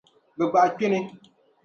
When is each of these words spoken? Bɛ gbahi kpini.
Bɛ 0.37 0.45
gbahi 0.51 0.69
kpini. 0.77 0.99